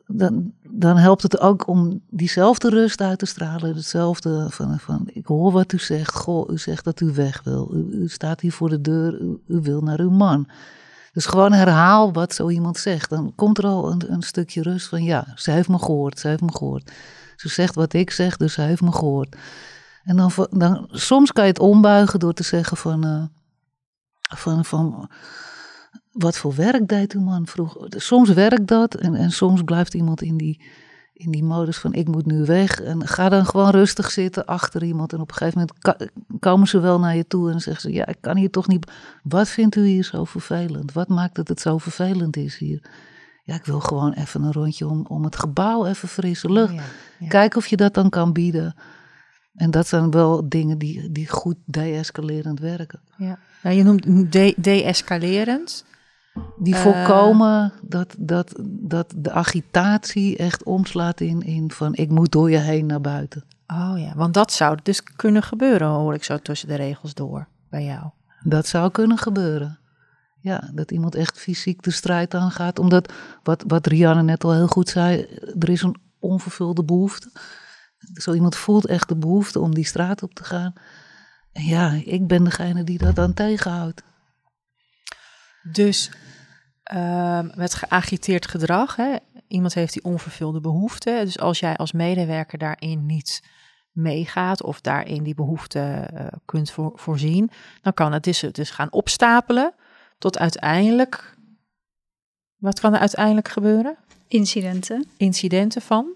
dan, 0.06 0.52
dan 0.62 0.96
helpt 0.96 1.22
het 1.22 1.40
ook 1.40 1.66
om 1.66 2.02
diezelfde 2.10 2.68
rust 2.68 3.00
uit 3.00 3.18
te 3.18 3.26
stralen. 3.26 3.74
Hetzelfde 3.74 4.46
van, 4.50 4.78
van 4.78 5.08
ik 5.12 5.26
hoor 5.26 5.52
wat 5.52 5.72
u 5.72 5.78
zegt. 5.78 6.14
Goh, 6.14 6.50
u 6.50 6.58
zegt 6.58 6.84
dat 6.84 7.00
u 7.00 7.12
weg 7.14 7.42
wil. 7.44 7.74
U, 7.74 8.08
staat 8.08 8.40
hier 8.40 8.52
voor 8.52 8.68
de 8.68 8.80
deur, 8.80 9.20
u, 9.46 9.60
wil 9.60 9.80
naar 9.80 10.00
uw 10.00 10.10
man. 10.10 10.48
Dus 11.12 11.26
gewoon 11.26 11.52
herhaal 11.52 12.12
wat 12.12 12.34
zo 12.34 12.48
iemand 12.48 12.78
zegt. 12.78 13.10
Dan 13.10 13.32
komt 13.34 13.58
er 13.58 13.64
al 13.64 13.90
een, 13.90 14.12
een 14.12 14.22
stukje 14.22 14.62
rust 14.62 14.88
van 14.88 15.02
ja, 15.02 15.26
ze 15.34 15.50
heeft 15.50 15.68
me 15.68 15.78
gehoord, 15.78 16.18
ze 16.18 16.28
heeft 16.28 16.42
me 16.42 16.52
gehoord. 16.52 16.92
Ze 17.36 17.48
zegt 17.48 17.74
wat 17.74 17.92
ik 17.92 18.10
zeg, 18.10 18.36
dus 18.36 18.52
ze 18.52 18.60
heeft 18.60 18.82
me 18.82 18.92
gehoord. 18.92 19.36
En 20.04 20.16
dan, 20.16 20.30
dan 20.50 20.88
soms 20.90 21.32
kan 21.32 21.44
je 21.44 21.50
het 21.50 21.58
ombuigen 21.58 22.18
door 22.18 22.32
te 22.32 22.42
zeggen 22.42 22.76
van, 22.76 23.06
uh, 23.06 23.22
van, 24.36 24.64
van 24.64 25.10
wat 26.12 26.36
voor 26.36 26.54
werk 26.54 26.88
deed 26.88 27.12
uw 27.12 27.20
man 27.20 27.46
vroeg? 27.46 27.76
Soms 27.88 28.32
werkt 28.32 28.66
dat 28.66 28.94
en, 28.94 29.14
en 29.14 29.30
soms 29.30 29.62
blijft 29.62 29.94
iemand 29.94 30.22
in 30.22 30.36
die, 30.36 30.60
in 31.12 31.30
die 31.30 31.44
modus 31.44 31.78
van 31.78 31.92
ik 31.92 32.08
moet 32.08 32.26
nu 32.26 32.44
weg. 32.44 32.80
En 32.80 33.06
ga 33.06 33.28
dan 33.28 33.46
gewoon 33.46 33.70
rustig 33.70 34.10
zitten 34.10 34.46
achter 34.46 34.82
iemand. 34.82 35.12
En 35.12 35.20
op 35.20 35.28
een 35.30 35.36
gegeven 35.36 35.68
moment 35.82 36.10
komen 36.40 36.68
ze 36.68 36.80
wel 36.80 36.98
naar 36.98 37.16
je 37.16 37.26
toe 37.26 37.50
en 37.52 37.60
zeggen 37.60 37.82
ze: 37.82 37.92
Ja, 37.92 38.06
ik 38.06 38.18
kan 38.20 38.36
hier 38.36 38.50
toch 38.50 38.68
niet. 38.68 38.92
Wat 39.22 39.48
vindt 39.48 39.76
u 39.76 39.86
hier 39.86 40.04
zo 40.04 40.24
vervelend? 40.24 40.92
Wat 40.92 41.08
maakt 41.08 41.34
dat 41.34 41.48
het 41.48 41.60
zo 41.60 41.78
vervelend 41.78 42.36
is 42.36 42.58
hier? 42.58 42.90
Ja, 43.42 43.54
ik 43.54 43.64
wil 43.64 43.80
gewoon 43.80 44.12
even 44.12 44.42
een 44.42 44.52
rondje 44.52 44.88
om, 44.88 45.06
om 45.08 45.24
het 45.24 45.36
gebouw, 45.36 45.86
even 45.86 46.08
frisse 46.08 46.52
lucht. 46.52 46.74
Ja, 47.18 47.28
Kijk 47.28 47.56
of 47.56 47.66
je 47.66 47.76
dat 47.76 47.94
dan 47.94 48.10
kan 48.10 48.32
bieden. 48.32 48.74
En 49.54 49.70
dat 49.70 49.86
zijn 49.86 50.10
wel 50.10 50.48
dingen 50.48 50.78
die, 50.78 51.12
die 51.12 51.28
goed 51.28 51.56
de-escalerend 51.64 52.60
werken. 52.60 53.00
Ja. 53.16 53.38
Nou, 53.62 53.76
je 53.76 53.82
noemt 53.82 54.32
de-escalerend. 54.64 55.84
Die 56.58 56.74
uh, 56.74 56.80
voorkomen 56.80 57.72
dat, 57.82 58.14
dat, 58.18 58.54
dat 58.66 59.14
de 59.16 59.30
agitatie 59.30 60.36
echt 60.36 60.62
omslaat 60.62 61.20
in, 61.20 61.42
in 61.42 61.70
van 61.70 61.94
ik 61.94 62.10
moet 62.10 62.32
door 62.32 62.50
je 62.50 62.58
heen 62.58 62.86
naar 62.86 63.00
buiten. 63.00 63.44
Oh 63.66 63.94
ja, 63.96 64.12
want 64.14 64.34
dat 64.34 64.52
zou 64.52 64.78
dus 64.82 65.02
kunnen 65.02 65.42
gebeuren, 65.42 65.88
hoor 65.88 66.14
ik 66.14 66.24
zo 66.24 66.38
tussen 66.38 66.68
de 66.68 66.74
regels 66.74 67.14
door 67.14 67.48
bij 67.70 67.84
jou. 67.84 68.10
Dat 68.42 68.66
zou 68.66 68.90
kunnen 68.90 69.18
gebeuren. 69.18 69.78
Ja, 70.40 70.70
dat 70.74 70.90
iemand 70.90 71.14
echt 71.14 71.38
fysiek 71.38 71.82
de 71.82 71.90
strijd 71.90 72.34
aangaat. 72.34 72.78
Omdat, 72.78 73.12
wat, 73.42 73.64
wat 73.66 73.86
Rianne 73.86 74.22
net 74.22 74.44
al 74.44 74.52
heel 74.52 74.66
goed 74.66 74.88
zei, 74.88 75.26
er 75.58 75.68
is 75.68 75.82
een 75.82 75.96
onvervulde 76.18 76.84
behoefte. 76.84 77.30
Zo 78.14 78.32
iemand 78.32 78.56
voelt 78.56 78.86
echt 78.86 79.08
de 79.08 79.16
behoefte 79.16 79.60
om 79.60 79.74
die 79.74 79.86
straat 79.86 80.22
op 80.22 80.34
te 80.34 80.44
gaan. 80.44 80.72
En 81.52 81.64
ja, 81.64 81.92
ik 82.04 82.26
ben 82.26 82.44
degene 82.44 82.84
die 82.84 82.98
dat 82.98 83.14
dan 83.14 83.34
tegenhoudt. 83.34 84.02
Dus 85.72 86.10
ehm, 86.88 87.48
met 87.54 87.74
geagiteerd 87.74 88.46
gedrag, 88.46 88.96
hè, 88.96 89.16
iemand 89.48 89.74
heeft 89.74 89.92
die 89.92 90.04
onvervulde 90.04 90.60
behoefte. 90.60 91.20
Dus 91.24 91.38
als 91.38 91.58
jij 91.58 91.76
als 91.76 91.92
medewerker 91.92 92.58
daarin 92.58 93.06
niet 93.06 93.42
meegaat 93.92 94.62
of 94.62 94.80
daarin 94.80 95.22
die 95.22 95.34
behoefte 95.34 95.80
eh, 95.80 96.26
kunt 96.44 96.72
voorzien, 96.94 97.50
dan 97.82 97.94
kan 97.94 98.12
het 98.12 98.22
dus, 98.22 98.40
dus 98.52 98.70
gaan 98.70 98.92
opstapelen 98.92 99.74
tot 100.18 100.38
uiteindelijk. 100.38 101.36
Wat 102.56 102.80
kan 102.80 102.94
er 102.94 103.00
uiteindelijk 103.00 103.48
gebeuren? 103.48 103.96
Incidenten. 104.28 105.08
Incidenten 105.16 105.82
van? 105.82 106.06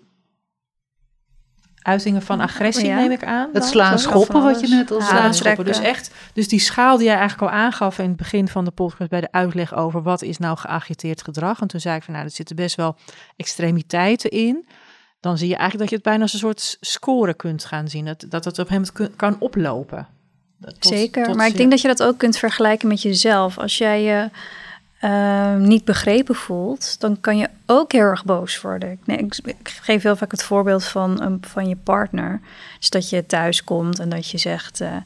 Uitingen 1.82 2.22
van 2.22 2.40
agressie, 2.40 2.90
neem 2.90 3.10
ik 3.10 3.24
aan. 3.24 3.48
Het 3.52 3.64
slaan 3.64 3.98
schoppen, 3.98 4.42
wat 4.42 4.60
je 4.60 4.68
net 4.68 4.90
al 4.90 5.00
zei. 5.00 5.10
Slaan 5.10 5.34
schoppen. 5.34 5.64
Dus 5.64 5.80
echt, 5.80 6.10
dus 6.32 6.48
die 6.48 6.60
schaal 6.60 6.96
die 6.96 7.06
jij 7.06 7.16
eigenlijk 7.16 7.52
al 7.52 7.58
aangaf 7.58 7.98
in 7.98 8.08
het 8.08 8.16
begin 8.16 8.48
van 8.48 8.64
de 8.64 8.70
podcast 8.70 9.10
bij 9.10 9.20
de 9.20 9.32
uitleg 9.32 9.74
over 9.74 10.02
wat 10.02 10.22
is 10.22 10.38
nou 10.38 10.58
geagiteerd 10.58 11.22
gedrag. 11.22 11.60
En 11.60 11.66
toen 11.66 11.80
zei 11.80 11.96
ik 11.96 12.02
van 12.02 12.14
nou, 12.14 12.26
er 12.26 12.32
zitten 12.32 12.56
best 12.56 12.76
wel 12.76 12.96
extremiteiten 13.36 14.30
in. 14.30 14.66
Dan 15.20 15.38
zie 15.38 15.48
je 15.48 15.56
eigenlijk 15.56 15.80
dat 15.80 15.90
je 15.90 15.94
het 15.94 16.04
bijna 16.04 16.22
als 16.22 16.32
een 16.32 16.38
soort 16.38 16.76
score 16.80 17.34
kunt 17.34 17.64
gaan 17.64 17.88
zien. 17.88 18.04
Dat, 18.04 18.24
dat 18.28 18.44
het 18.44 18.58
op 18.58 18.68
hem 18.68 18.82
kan 19.16 19.36
oplopen. 19.38 20.06
Zeker, 20.78 21.36
maar 21.36 21.46
ik 21.46 21.56
denk 21.56 21.70
dat 21.70 21.80
je 21.80 21.88
dat 21.88 22.02
ook 22.02 22.18
kunt 22.18 22.38
vergelijken 22.38 22.88
met 22.88 23.02
jezelf. 23.02 23.58
Als 23.58 23.78
jij 23.78 24.02
je 24.02 24.22
uh, 24.22 24.38
niet 25.58 25.84
begrepen 25.84 26.34
voelt, 26.34 27.00
dan 27.00 27.20
kan 27.20 27.38
je 27.38 27.48
ook 27.66 27.92
heel 27.92 28.00
erg 28.00 28.24
boos 28.24 28.60
worden. 28.60 29.00
Nee, 29.04 29.16
ik, 29.16 29.38
ik, 29.44 29.68
geef 29.68 30.02
heel 30.02 30.16
vaak 30.16 30.30
het 30.30 30.42
voorbeeld 30.42 30.84
van, 30.84 31.38
van 31.40 31.68
je 31.68 31.76
partner. 31.76 32.40
Dus 32.78 32.90
dat 32.90 33.10
je 33.10 33.26
thuis 33.26 33.64
komt 33.64 33.98
en 33.98 34.08
dat 34.08 34.30
je 34.30 34.38
zegt... 34.38 34.80
Uh, 34.80 34.96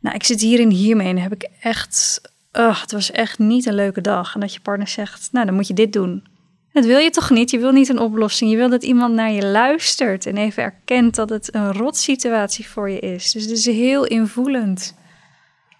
nou, 0.00 0.16
ik 0.16 0.24
zit 0.24 0.40
hier 0.40 0.60
en 0.60 0.70
hiermee 0.70 1.08
en 1.08 1.18
heb 1.18 1.32
ik 1.32 1.48
echt... 1.60 2.20
Uh, 2.52 2.80
het 2.80 2.92
was 2.92 3.10
echt 3.10 3.38
niet 3.38 3.66
een 3.66 3.74
leuke 3.74 4.00
dag. 4.00 4.34
En 4.34 4.40
dat 4.40 4.54
je 4.54 4.60
partner 4.60 4.88
zegt, 4.88 5.28
nou, 5.32 5.46
dan 5.46 5.54
moet 5.54 5.66
je 5.66 5.74
dit 5.74 5.92
doen. 5.92 6.26
Dat 6.72 6.84
wil 6.84 6.98
je 6.98 7.10
toch 7.10 7.30
niet? 7.30 7.50
Je 7.50 7.58
wil 7.58 7.72
niet 7.72 7.88
een 7.88 7.98
oplossing. 7.98 8.50
Je 8.50 8.56
wil 8.56 8.68
dat 8.68 8.82
iemand 8.82 9.14
naar 9.14 9.30
je 9.30 9.46
luistert 9.46 10.26
en 10.26 10.36
even 10.36 10.62
erkent 10.62 11.14
dat 11.14 11.30
het 11.30 11.54
een 11.54 11.72
rot 11.72 11.96
situatie 11.96 12.68
voor 12.68 12.90
je 12.90 12.98
is. 12.98 13.32
Dus 13.32 13.42
het 13.42 13.52
is 13.52 13.66
heel 13.66 14.04
invoelend. 14.04 14.94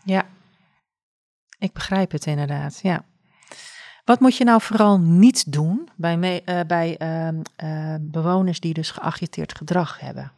Ja, 0.05 0.27
ik 1.59 1.73
begrijp 1.73 2.11
het 2.11 2.27
inderdaad. 2.27 2.81
Ja. 2.83 3.05
Wat 4.05 4.21
moet 4.21 4.37
je 4.37 4.45
nou 4.45 4.61
vooral 4.61 5.01
niet 5.01 5.53
doen 5.53 5.89
bij, 5.97 6.43
uh, 6.49 6.61
bij 6.67 6.97
uh, 7.03 7.41
uh, 7.65 7.97
bewoners 8.01 8.61
die 8.61 8.75
dus 8.75 8.91
geagiteerd 8.91 9.57
gedrag 9.57 10.01
hebben? 10.01 10.33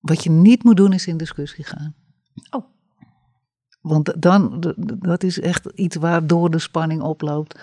Wat 0.00 0.24
je 0.24 0.30
niet 0.30 0.64
moet 0.64 0.76
doen 0.76 0.92
is 0.92 1.06
in 1.06 1.16
discussie 1.16 1.64
gaan. 1.64 1.94
Oh. 2.50 2.64
Want 3.80 4.22
dan, 4.22 4.74
dat 4.98 5.22
is 5.22 5.40
echt 5.40 5.66
iets 5.66 5.96
waardoor 5.96 6.50
de 6.50 6.58
spanning 6.58 7.02
oploopt. 7.02 7.60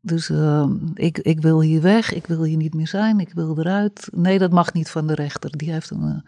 Dus 0.00 0.28
uh, 0.28 0.70
ik, 0.94 1.18
ik 1.18 1.40
wil 1.40 1.60
hier 1.60 1.82
weg, 1.82 2.12
ik 2.12 2.26
wil 2.26 2.42
hier 2.42 2.56
niet 2.56 2.74
meer 2.74 2.88
zijn, 2.88 3.20
ik 3.20 3.32
wil 3.32 3.58
eruit. 3.58 4.08
Nee, 4.12 4.38
dat 4.38 4.52
mag 4.52 4.72
niet 4.72 4.90
van 4.90 5.06
de 5.06 5.14
rechter. 5.14 5.56
Die 5.56 5.72
heeft 5.72 5.90
een. 5.90 6.02
Uh... 6.02 6.20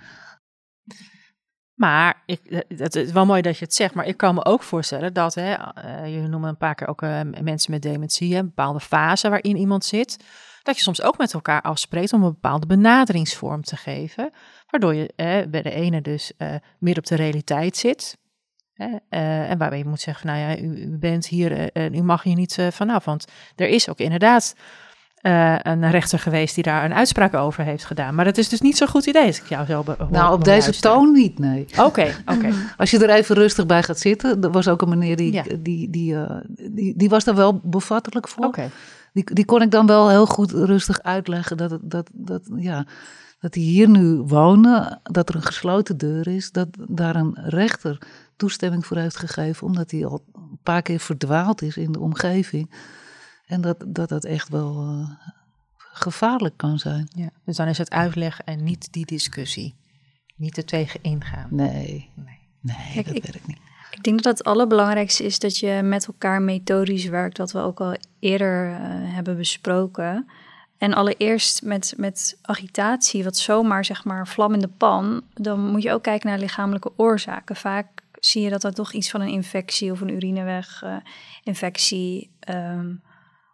Maar 1.80 2.22
ik, 2.26 2.40
eh, 2.44 2.78
het 2.78 2.94
is 2.94 3.12
wel 3.12 3.26
mooi 3.26 3.42
dat 3.42 3.58
je 3.58 3.64
het 3.64 3.74
zegt, 3.74 3.94
maar 3.94 4.06
ik 4.06 4.16
kan 4.16 4.34
me 4.34 4.44
ook 4.44 4.62
voorstellen 4.62 5.12
dat, 5.12 5.34
hè, 5.34 5.56
uh, 5.84 6.14
je 6.14 6.20
noemt 6.20 6.44
een 6.44 6.56
paar 6.56 6.74
keer 6.74 6.88
ook 6.88 7.00
mensen 7.40 7.70
met 7.70 7.82
dementie, 7.82 8.36
een 8.36 8.44
bepaalde 8.46 8.80
fase 8.80 9.28
waarin 9.28 9.56
iemand 9.56 9.84
zit, 9.84 10.24
dat 10.62 10.76
je 10.76 10.82
soms 10.82 11.02
ook 11.02 11.18
met 11.18 11.34
elkaar 11.34 11.62
afspreekt 11.62 12.12
om 12.12 12.22
een 12.22 12.32
bepaalde 12.32 12.66
benaderingsvorm 12.66 13.62
te 13.62 13.76
geven, 13.76 14.30
waardoor 14.70 14.94
je 14.94 15.12
bij 15.50 15.62
de 15.62 15.70
ene 15.70 16.00
dus 16.00 16.32
meer 16.78 16.98
op 16.98 17.06
de 17.06 17.14
realiteit 17.14 17.76
zit, 17.76 18.16
en 19.08 19.58
waarbij 19.58 19.78
je 19.78 19.84
moet 19.84 20.00
zeggen, 20.00 20.26
nou 20.26 20.38
ja, 20.38 20.58
u, 20.58 20.82
u 20.82 20.98
bent 20.98 21.26
hier 21.26 21.72
en 21.72 21.94
u 21.94 22.02
mag 22.02 22.22
hier 22.22 22.36
niet 22.36 22.58
vanaf. 22.70 23.04
Want 23.04 23.24
er 23.56 23.68
is 23.68 23.88
ook 23.88 23.98
inderdaad 23.98 24.54
eh, 25.20 25.56
een 25.62 25.90
rechter 25.90 26.18
geweest 26.18 26.54
die 26.54 26.64
daar 26.64 26.84
een 26.84 26.94
uitspraak 26.94 27.34
over 27.34 27.64
heeft 27.64 27.84
gedaan. 27.84 28.14
Maar 28.14 28.24
dat 28.24 28.38
is 28.38 28.48
dus 28.48 28.60
niet 28.60 28.76
zo'n 28.76 28.88
goed 28.88 29.06
idee 29.06 29.26
als 29.26 29.40
ik 29.40 29.48
jou 29.48 29.66
zo 29.66 29.84
Nou, 30.10 30.34
op 30.34 30.44
deze 30.44 30.80
toon 30.80 31.12
niet, 31.12 31.38
nee. 31.38 31.66
Oké, 31.78 32.14
oké. 32.26 32.48
Als 32.76 32.90
je 32.90 32.98
er 32.98 33.10
even 33.10 33.34
rustig 33.34 33.66
bij 33.66 33.82
gaat 33.82 33.98
zitten. 33.98 34.42
Er 34.42 34.50
was 34.50 34.68
ook 34.68 34.82
een 34.82 34.88
meneer 34.88 35.16
die, 35.16 35.32
ja. 35.32 35.42
die, 35.42 35.90
die, 35.90 36.16
die, 36.70 36.96
die, 36.96 37.08
was 37.08 37.24
daar 37.24 37.34
wel 37.34 37.60
bevattelijk 37.62 38.28
voor. 38.28 38.44
Oké. 38.44 38.70
Die, 39.12 39.34
die 39.34 39.44
kon 39.44 39.62
ik 39.62 39.70
dan 39.70 39.86
wel 39.86 40.08
heel 40.08 40.26
goed 40.26 40.50
rustig 40.50 41.02
uitleggen 41.02 41.56
dat, 41.56 41.78
dat, 41.82 42.10
dat, 42.12 42.42
ja, 42.56 42.86
dat 43.40 43.52
die 43.52 43.64
hier 43.64 43.88
nu 43.88 44.16
wonen, 44.16 45.00
dat 45.02 45.28
er 45.28 45.34
een 45.34 45.42
gesloten 45.42 45.98
deur 45.98 46.28
is, 46.28 46.52
dat 46.52 46.68
daar 46.88 47.16
een 47.16 47.38
rechter 47.44 47.98
toestemming 48.36 48.86
voor 48.86 48.96
heeft 48.96 49.16
gegeven, 49.16 49.66
omdat 49.66 49.90
hij 49.90 50.06
al 50.06 50.24
een 50.34 50.58
paar 50.62 50.82
keer 50.82 51.00
verdwaald 51.00 51.62
is 51.62 51.76
in 51.76 51.92
de 51.92 52.00
omgeving. 52.00 52.70
En 53.50 53.60
dat 53.60 53.84
dat, 53.86 54.08
dat 54.08 54.24
echt 54.24 54.48
wel 54.48 54.82
uh, 54.82 55.10
gevaarlijk 55.76 56.56
kan 56.56 56.78
zijn. 56.78 57.08
Ja, 57.14 57.30
dus 57.44 57.56
dan 57.56 57.68
is 57.68 57.78
het 57.78 57.90
uitleg 57.90 58.40
en 58.40 58.64
niet 58.64 58.92
die 58.92 59.06
discussie. 59.06 59.74
Niet 60.36 60.56
er 60.56 60.64
tegen 60.64 61.02
ingaan. 61.02 61.48
Nee, 61.50 62.10
nee, 62.14 62.38
nee 62.60 62.76
Kijk, 62.92 63.06
dat 63.06 63.16
ik, 63.16 63.24
werkt 63.24 63.46
niet. 63.46 63.58
Ik 63.90 64.02
denk 64.02 64.22
dat 64.22 64.38
het 64.38 64.46
allerbelangrijkste 64.46 65.24
is 65.24 65.38
dat 65.38 65.58
je 65.58 65.80
met 65.82 66.06
elkaar 66.06 66.42
methodisch 66.42 67.04
werkt, 67.04 67.38
wat 67.38 67.52
we 67.52 67.58
ook 67.58 67.80
al 67.80 67.96
eerder 68.18 68.70
uh, 68.70 68.76
hebben 69.14 69.36
besproken. 69.36 70.26
En 70.78 70.94
allereerst 70.94 71.62
met, 71.62 71.94
met 71.96 72.38
agitatie, 72.42 73.24
wat 73.24 73.36
zomaar 73.36 73.84
zeg 73.84 74.04
maar 74.04 74.28
vlam 74.28 74.54
in 74.54 74.60
de 74.60 74.68
pan, 74.68 75.22
dan 75.34 75.70
moet 75.70 75.82
je 75.82 75.92
ook 75.92 76.02
kijken 76.02 76.28
naar 76.28 76.38
lichamelijke 76.38 76.92
oorzaken. 76.96 77.56
Vaak 77.56 77.86
zie 78.12 78.42
je 78.42 78.50
dat 78.50 78.64
er 78.64 78.74
toch 78.74 78.92
iets 78.92 79.10
van 79.10 79.20
een 79.20 79.28
infectie 79.28 79.92
of 79.92 80.00
een 80.00 80.14
urineweginfectie 80.14 82.30
um, 82.48 82.54
ehm, 82.54 82.94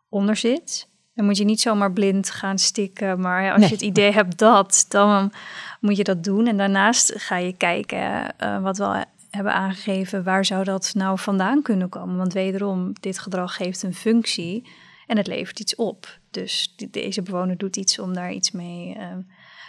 onder 0.08 0.36
zit. 0.36 0.88
Dan 1.14 1.24
moet 1.24 1.36
je 1.36 1.44
niet 1.44 1.60
zomaar 1.60 1.92
blind 1.92 2.30
gaan 2.30 2.58
stikken, 2.58 3.20
maar 3.20 3.52
als 3.52 3.64
je 3.64 3.74
het 3.74 3.82
idee 3.82 4.12
hebt 4.12 4.38
dat, 4.38 4.86
dan 4.88 5.32
moet 5.80 5.96
je 5.96 6.04
dat 6.04 6.24
doen. 6.24 6.46
En 6.46 6.56
daarnaast 6.56 7.12
ga 7.16 7.36
je 7.36 7.56
kijken, 7.56 8.34
uh, 8.42 8.62
wat 8.62 8.78
we 8.78 9.04
hebben 9.30 9.52
aangegeven, 9.52 10.24
waar 10.24 10.44
zou 10.44 10.64
dat 10.64 10.92
nou 10.94 11.18
vandaan 11.18 11.62
kunnen 11.62 11.88
komen? 11.88 12.16
Want 12.16 12.32
wederom, 12.32 12.92
dit 13.00 13.18
gedrag 13.18 13.56
geeft 13.56 13.82
een 13.82 13.94
functie 13.94 14.68
en 15.06 15.16
het 15.16 15.26
levert 15.26 15.60
iets 15.60 15.74
op. 15.74 16.18
Dus 16.30 16.74
deze 16.90 17.22
bewoner 17.22 17.56
doet 17.56 17.76
iets 17.76 17.98
om 17.98 18.14
daar 18.14 18.32
iets 18.32 18.50
mee 18.50 18.96
uh, 18.96 19.02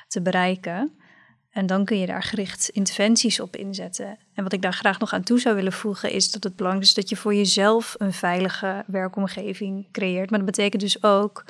te 0.07 0.21
bereiken. 0.21 0.97
En 1.57 1.65
dan 1.65 1.85
kun 1.85 1.99
je 1.99 2.05
daar 2.05 2.23
gericht 2.23 2.69
interventies 2.69 3.39
op 3.39 3.55
inzetten. 3.55 4.17
En 4.33 4.43
wat 4.43 4.53
ik 4.53 4.61
daar 4.61 4.73
graag 4.73 4.99
nog 4.99 5.13
aan 5.13 5.23
toe 5.23 5.39
zou 5.39 5.55
willen 5.55 5.73
voegen, 5.73 6.11
is 6.11 6.31
dat 6.31 6.43
het 6.43 6.55
belangrijk 6.55 6.87
is 6.87 6.93
dat 6.93 7.09
je 7.09 7.15
voor 7.15 7.35
jezelf 7.35 7.95
een 7.97 8.13
veilige 8.13 8.83
werkomgeving 8.87 9.91
creëert. 9.91 10.29
Maar 10.29 10.39
dat 10.39 10.47
betekent 10.47 10.81
dus 10.81 11.03
ook 11.03 11.45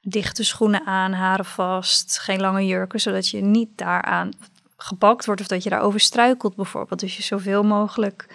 dichte 0.00 0.44
schoenen 0.44 0.86
aan, 0.86 1.12
haren 1.12 1.44
vast, 1.44 2.18
geen 2.18 2.40
lange 2.40 2.66
jurken, 2.66 3.00
zodat 3.00 3.28
je 3.28 3.40
niet 3.40 3.68
daaraan 3.76 4.30
gepakt 4.76 5.26
wordt 5.26 5.40
of 5.40 5.46
dat 5.46 5.62
je 5.62 5.70
daarover 5.70 6.00
struikelt 6.00 6.56
bijvoorbeeld. 6.56 7.00
Dus 7.00 7.16
je 7.16 7.22
zoveel 7.22 7.62
mogelijk 7.62 8.26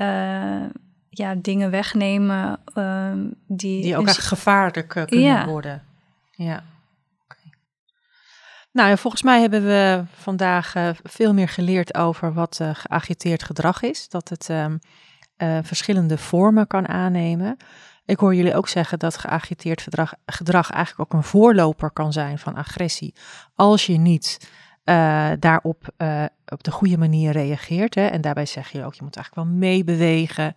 uh, 0.00 0.64
ja, 1.08 1.34
dingen 1.34 1.70
wegnemen 1.70 2.60
uh, 2.74 3.12
die... 3.46 3.82
Die 3.82 3.96
ook 3.96 4.06
echt 4.06 4.26
gevaarlijk 4.26 4.94
uh, 4.94 5.04
kunnen 5.04 5.26
ja. 5.26 5.46
worden. 5.46 5.82
Ja. 6.30 6.64
Nou, 8.76 8.98
volgens 8.98 9.22
mij 9.22 9.40
hebben 9.40 9.64
we 9.64 10.04
vandaag 10.14 10.74
uh, 10.74 10.88
veel 11.02 11.34
meer 11.34 11.48
geleerd 11.48 11.94
over 11.94 12.32
wat 12.32 12.58
uh, 12.62 12.70
geagiteerd 12.72 13.42
gedrag 13.42 13.82
is. 13.82 14.08
Dat 14.08 14.28
het 14.28 14.48
um, 14.48 14.78
uh, 15.38 15.58
verschillende 15.62 16.18
vormen 16.18 16.66
kan 16.66 16.88
aannemen. 16.88 17.56
Ik 18.04 18.18
hoor 18.18 18.34
jullie 18.34 18.54
ook 18.54 18.68
zeggen 18.68 18.98
dat 18.98 19.18
geagiteerd 19.18 19.80
gedrag, 19.80 20.14
gedrag 20.26 20.70
eigenlijk 20.70 21.12
ook 21.12 21.18
een 21.18 21.28
voorloper 21.28 21.90
kan 21.90 22.12
zijn 22.12 22.38
van 22.38 22.54
agressie. 22.54 23.14
Als 23.54 23.86
je 23.86 23.96
niet 23.98 24.50
daarop 25.38 25.88
op 26.46 26.64
de 26.64 26.70
goede 26.70 26.98
manier 26.98 27.32
reageert. 27.32 27.94
Hè. 27.94 28.06
En 28.06 28.20
daarbij 28.20 28.46
zeg 28.46 28.68
je 28.68 28.84
ook, 28.84 28.94
je 28.94 29.02
moet 29.02 29.16
eigenlijk 29.16 29.48
wel 29.48 29.58
meebewegen. 29.58 30.54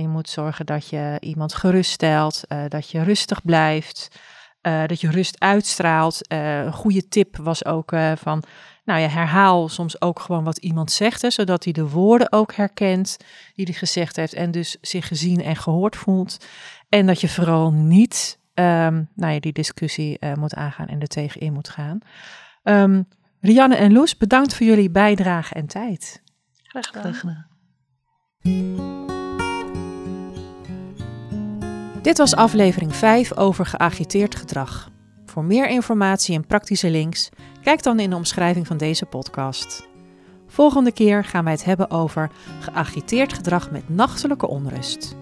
je 0.00 0.08
moet 0.08 0.28
zorgen 0.28 0.66
dat 0.66 0.88
je 0.88 1.16
iemand 1.20 1.54
geruststelt, 1.54 2.44
dat 2.68 2.90
je 2.90 3.02
rustig 3.02 3.42
blijft. 3.42 4.08
Uh, 4.62 4.86
dat 4.86 5.00
je 5.00 5.10
rust 5.10 5.40
uitstraalt. 5.40 6.32
Uh, 6.32 6.64
een 6.64 6.72
goede 6.72 7.08
tip 7.08 7.36
was 7.36 7.64
ook 7.64 7.92
uh, 7.92 8.12
van, 8.16 8.42
nou 8.84 9.00
ja, 9.00 9.08
herhaal 9.08 9.68
soms 9.68 10.00
ook 10.00 10.20
gewoon 10.20 10.44
wat 10.44 10.58
iemand 10.58 10.92
zegt, 10.92 11.22
hè, 11.22 11.30
zodat 11.30 11.64
hij 11.64 11.72
de 11.72 11.88
woorden 11.88 12.32
ook 12.32 12.54
herkent 12.54 13.16
die 13.54 13.64
hij 13.64 13.74
gezegd 13.74 14.16
heeft 14.16 14.34
en 14.34 14.50
dus 14.50 14.76
zich 14.80 15.06
gezien 15.06 15.42
en 15.42 15.56
gehoord 15.56 15.96
voelt. 15.96 16.46
En 16.88 17.06
dat 17.06 17.20
je 17.20 17.28
vooral 17.28 17.72
niet, 17.72 18.38
um, 18.54 19.08
nou 19.14 19.32
ja, 19.32 19.40
die 19.40 19.52
discussie 19.52 20.18
moet 20.34 20.54
aangaan 20.54 20.86
en 20.86 21.00
er 21.00 21.06
tegenin 21.06 21.52
moet 21.52 21.68
gaan. 21.68 21.98
Um, 22.62 23.08
Rianne 23.40 23.76
en 23.76 23.92
Loes, 23.92 24.16
bedankt 24.16 24.54
voor 24.54 24.66
jullie 24.66 24.90
bijdrage 24.90 25.54
en 25.54 25.66
tijd. 25.66 26.22
Graag 26.62 26.86
gedaan. 26.86 27.14
Graag 27.14 27.20
gedaan. 27.20 27.48
Dit 32.02 32.18
was 32.18 32.34
aflevering 32.34 32.94
5 32.94 33.36
over 33.36 33.66
geagiteerd 33.66 34.34
gedrag. 34.34 34.90
Voor 35.26 35.44
meer 35.44 35.68
informatie 35.68 36.34
en 36.34 36.46
praktische 36.46 36.90
links, 36.90 37.28
kijk 37.62 37.82
dan 37.82 38.00
in 38.00 38.10
de 38.10 38.16
omschrijving 38.16 38.66
van 38.66 38.76
deze 38.76 39.06
podcast. 39.06 39.88
Volgende 40.46 40.92
keer 40.92 41.24
gaan 41.24 41.44
wij 41.44 41.52
het 41.52 41.64
hebben 41.64 41.90
over 41.90 42.30
geagiteerd 42.60 43.32
gedrag 43.32 43.70
met 43.70 43.88
nachtelijke 43.88 44.48
onrust. 44.48 45.16